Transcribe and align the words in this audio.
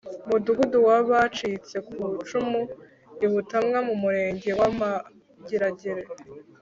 Mudugudu 0.29 0.77
w 0.87 0.89
Abacitse 0.99 1.75
ku 1.87 1.95
icumu 2.19 2.61
i 3.25 3.27
Butamwa 3.31 3.79
mu 3.87 3.95
Murenge 4.01 4.49
wa 4.59 4.67
Mageragere 4.79 6.03